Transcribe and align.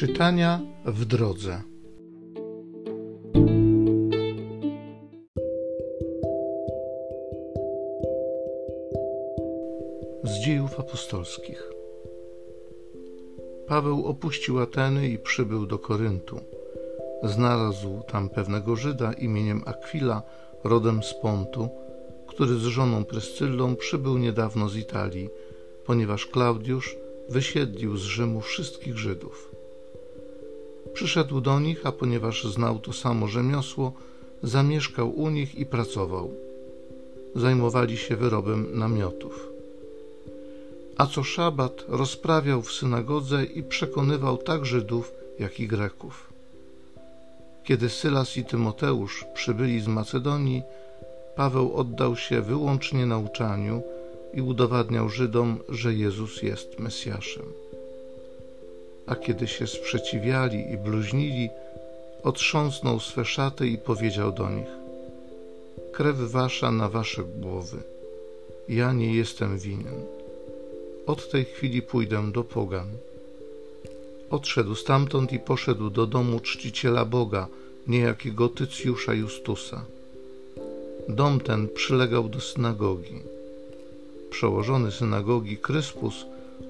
Czytania 0.00 0.60
w 0.84 1.04
drodze. 1.04 1.62
Z 10.24 10.44
dziejów 10.44 10.80
apostolskich. 10.80 11.72
Paweł 13.66 14.06
opuścił 14.06 14.60
Ateny 14.60 15.08
i 15.08 15.18
przybył 15.18 15.66
do 15.66 15.78
Koryntu. 15.78 16.40
Znalazł 17.22 18.02
tam 18.02 18.28
pewnego 18.28 18.76
Żyda 18.76 19.12
imieniem 19.12 19.62
Akwila, 19.66 20.22
rodem 20.64 21.02
z 21.02 21.14
Pontu, 21.14 21.68
który 22.26 22.54
z 22.54 22.62
żoną 22.62 23.04
Pryscyllą 23.04 23.76
przybył 23.76 24.18
niedawno 24.18 24.68
z 24.68 24.76
Italii, 24.76 25.28
ponieważ 25.84 26.26
Klaudiusz 26.26 26.96
wysiedlił 27.28 27.96
z 27.96 28.02
Rzymu 28.02 28.40
wszystkich 28.40 28.98
Żydów. 28.98 29.59
Przyszedł 30.94 31.40
do 31.40 31.60
nich, 31.60 31.86
a 31.86 31.92
ponieważ 31.92 32.44
znał 32.44 32.78
to 32.78 32.92
samo 32.92 33.28
rzemiosło, 33.28 33.92
zamieszkał 34.42 35.10
u 35.10 35.30
nich 35.30 35.54
i 35.54 35.66
pracował. 35.66 36.30
Zajmowali 37.34 37.96
się 37.96 38.16
wyrobem 38.16 38.78
namiotów. 38.78 39.48
A 40.96 41.06
co 41.06 41.22
szabat 41.22 41.84
rozprawiał 41.88 42.62
w 42.62 42.72
synagodze 42.72 43.44
i 43.44 43.62
przekonywał 43.62 44.36
tak 44.36 44.66
Żydów, 44.66 45.12
jak 45.38 45.60
i 45.60 45.68
Greków. 45.68 46.32
Kiedy 47.64 47.88
Sylas 47.88 48.36
i 48.36 48.44
Tymoteusz 48.44 49.24
przybyli 49.34 49.80
z 49.80 49.86
Macedonii, 49.86 50.62
Paweł 51.36 51.72
oddał 51.74 52.16
się 52.16 52.40
wyłącznie 52.40 53.06
nauczaniu 53.06 53.82
i 54.34 54.42
udowadniał 54.42 55.08
Żydom, 55.08 55.58
że 55.68 55.94
Jezus 55.94 56.42
jest 56.42 56.78
Mesjaszem. 56.78 57.46
A 59.10 59.16
kiedy 59.16 59.46
się 59.48 59.66
sprzeciwiali 59.66 60.72
i 60.72 60.76
bluźnili, 60.76 61.48
otrząsnął 62.22 63.00
swe 63.00 63.24
szaty 63.24 63.68
i 63.68 63.78
powiedział 63.78 64.32
do 64.32 64.50
nich: 64.50 64.72
Krew 65.92 66.16
wasza 66.16 66.70
na 66.70 66.88
wasze 66.88 67.22
głowy. 67.24 67.76
Ja 68.68 68.92
nie 68.92 69.14
jestem 69.14 69.58
winien. 69.58 70.00
Od 71.06 71.30
tej 71.30 71.44
chwili 71.44 71.82
pójdę 71.82 72.32
do 72.32 72.44
pogan. 72.44 72.86
Odszedł 74.30 74.74
stamtąd 74.74 75.32
i 75.32 75.38
poszedł 75.38 75.90
do 75.90 76.06
domu 76.06 76.40
czciciela 76.40 77.04
Boga, 77.04 77.46
niejakiego 77.86 78.48
Tycjusza 78.48 79.14
Justusa. 79.14 79.84
Dom 81.08 81.40
ten 81.40 81.68
przylegał 81.68 82.28
do 82.28 82.40
synagogi. 82.40 83.14
Przełożony 84.30 84.92
synagogi 84.92 85.56
Kryspus 85.56 86.26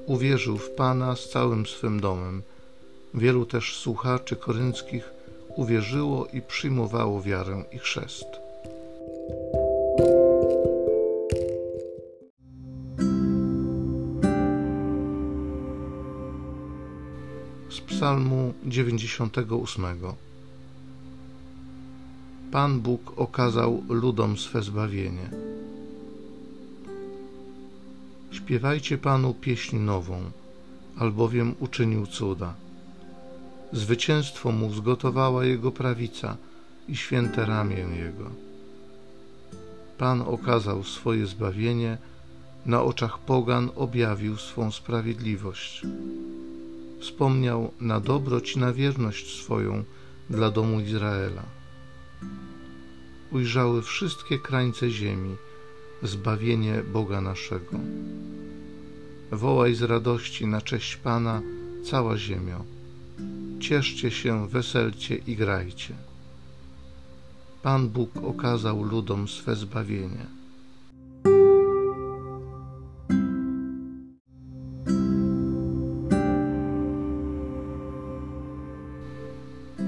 uwierzył 0.06 0.58
w 0.58 0.70
Pana 0.70 1.16
z 1.16 1.28
całym 1.28 1.66
swym 1.66 2.00
domem. 2.00 2.42
Wielu 3.14 3.46
też 3.46 3.76
słuchaczy 3.76 4.36
korynckich 4.36 5.10
uwierzyło 5.56 6.26
i 6.26 6.42
przyjmowało 6.42 7.22
wiarę 7.22 7.64
i 7.72 7.78
chrzest. 7.78 8.26
Z 17.70 17.80
Psalmu 17.80 18.54
98. 18.64 19.84
Pan 22.52 22.80
Bóg 22.80 23.12
okazał 23.16 23.82
ludom 23.88 24.38
swe 24.38 24.62
zbawienie. 24.62 25.49
Śpiewajcie 28.50 28.98
Panu 28.98 29.34
pieśń 29.34 29.76
nową, 29.76 30.30
albowiem 30.98 31.54
uczynił 31.60 32.06
cuda. 32.06 32.54
Zwycięstwo 33.72 34.52
mu 34.52 34.72
zgotowała 34.72 35.44
jego 35.44 35.72
prawica 35.72 36.36
i 36.88 36.96
święte 36.96 37.46
ramię 37.46 37.76
jego. 37.76 38.30
Pan 39.98 40.22
okazał 40.22 40.84
swoje 40.84 41.26
zbawienie, 41.26 41.98
na 42.66 42.82
oczach 42.82 43.18
pogan 43.18 43.70
objawił 43.76 44.36
swą 44.36 44.70
sprawiedliwość. 44.72 45.82
Wspomniał 47.00 47.72
na 47.80 48.00
dobroć 48.00 48.56
i 48.56 48.58
na 48.58 48.72
wierność 48.72 49.42
swoją 49.42 49.84
dla 50.30 50.50
domu 50.50 50.80
Izraela. 50.80 51.42
Ujrzały 53.32 53.82
wszystkie 53.82 54.38
krańce 54.38 54.90
ziemi 54.90 55.36
zbawienie 56.02 56.82
Boga 56.92 57.20
naszego. 57.20 57.78
Wołaj 59.32 59.74
z 59.74 59.82
radości 59.82 60.46
na 60.46 60.60
cześć 60.60 60.96
Pana 60.96 61.42
cała 61.84 62.16
ziemio. 62.16 62.64
Cieszcie 63.60 64.10
się, 64.10 64.48
weselcie 64.48 65.16
i 65.16 65.36
grajcie. 65.36 65.94
Pan 67.62 67.88
Bóg 67.88 68.10
okazał 68.16 68.82
ludom 68.82 69.28
swe 69.28 69.56
zbawienie. 69.56 70.26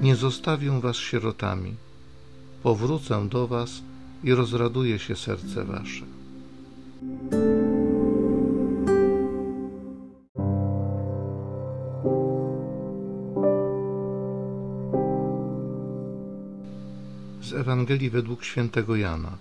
Nie 0.03 0.17
zostawię 0.17 0.81
was 0.81 0.97
sierotami. 0.97 1.75
Powrócę 2.63 3.29
do 3.29 3.47
was 3.47 3.83
i 4.25 4.35
rozraduje 4.35 4.99
się 4.99 5.17
serce 5.17 5.65
wasze. 5.65 6.22
Z 17.43 17.53
Ewangelii 17.53 18.11
według 18.11 18.45
świętego 18.45 18.97
Jana. 18.97 19.37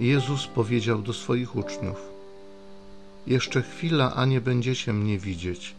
Jezus 0.00 0.46
powiedział 0.46 1.02
do 1.02 1.12
swoich 1.12 1.56
uczniów: 1.56 1.96
Jeszcze 3.26 3.62
chwila, 3.62 4.14
a 4.14 4.24
nie 4.24 4.40
będziecie 4.40 4.92
mnie 4.92 5.18
widzieć, 5.18 5.74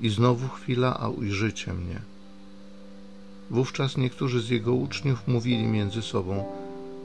i 0.00 0.08
znowu 0.08 0.48
chwila, 0.48 0.98
a 1.00 1.08
ujrzycie 1.08 1.72
mnie. 1.72 2.00
Wówczas 3.50 3.96
niektórzy 3.96 4.40
z 4.40 4.48
jego 4.48 4.74
uczniów 4.74 5.28
mówili 5.28 5.66
między 5.66 6.02
sobą: 6.02 6.44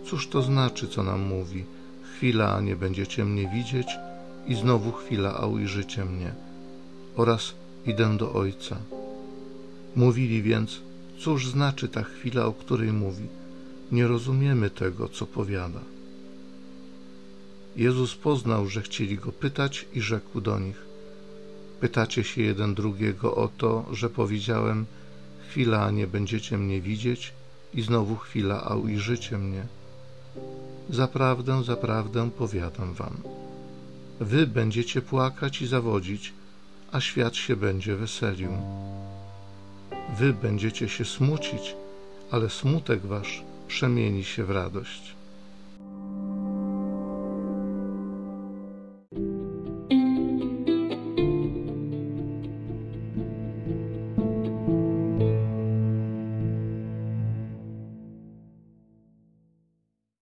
Cóż 0.05 0.27
to 0.27 0.41
znaczy, 0.41 0.87
co 0.87 1.03
nam 1.03 1.21
mówi? 1.21 1.63
Chwila, 2.15 2.55
a 2.55 2.61
nie 2.61 2.75
będziecie 2.75 3.25
mnie 3.25 3.49
widzieć, 3.49 3.87
i 4.47 4.55
znowu 4.55 4.91
chwila, 4.91 5.37
a 5.37 5.45
ujrzycie 5.45 6.05
mnie. 6.05 6.33
Oraz 7.15 7.53
idę 7.85 8.17
do 8.17 8.33
Ojca. 8.33 8.77
Mówili 9.95 10.41
więc: 10.41 10.79
Cóż 11.19 11.47
znaczy 11.47 11.87
ta 11.87 12.03
chwila, 12.03 12.45
o 12.45 12.53
której 12.53 12.93
mówi? 12.93 13.27
Nie 13.91 14.07
rozumiemy 14.07 14.69
tego, 14.69 15.09
co 15.09 15.25
powiada. 15.25 15.79
Jezus 17.75 18.15
poznał, 18.15 18.67
że 18.67 18.81
chcieli 18.81 19.17
go 19.17 19.31
pytać 19.31 19.85
i 19.93 20.01
rzekł 20.01 20.41
do 20.41 20.59
nich: 20.59 20.85
Pytacie 21.81 22.23
się 22.23 22.41
jeden 22.41 22.73
drugiego 22.73 23.35
o 23.35 23.47
to, 23.47 23.85
że 23.91 24.09
powiedziałem: 24.09 24.85
Chwila, 25.49 25.85
a 25.85 25.91
nie 25.91 26.07
będziecie 26.07 26.57
mnie 26.57 26.81
widzieć, 26.81 27.33
i 27.73 27.81
znowu 27.81 28.15
chwila, 28.15 28.63
a 28.63 28.75
ujrzycie 28.75 29.37
mnie. 29.37 29.65
Zaprawdę, 30.89 31.63
zaprawdę 31.63 32.29
powiadam 32.31 32.93
wam. 32.93 33.17
Wy 34.19 34.47
będziecie 34.47 35.01
płakać 35.01 35.61
i 35.61 35.67
zawodzić, 35.67 36.33
a 36.95 37.01
świat 37.01 37.35
się 37.35 37.55
będzie 37.55 37.95
weselił. 37.95 38.49
Wy 40.17 40.33
będziecie 40.33 40.89
się 40.89 41.05
smucić, 41.05 41.75
ale 42.31 42.49
smutek 42.49 43.05
wasz 43.05 43.43
przemieni 43.67 44.23
się 44.23 44.43
w 44.43 44.51
radość. 44.51 45.14